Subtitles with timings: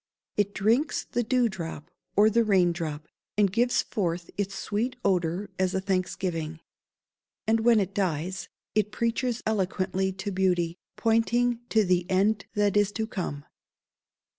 [0.35, 3.07] It drinks the dew drop or the rain drop,
[3.37, 6.59] and gives forth its sweet odour as a thanksgiving.
[7.45, 12.91] And when it dies, it preaches eloquently to beauty, pointing to the end that is
[12.93, 13.45] to come!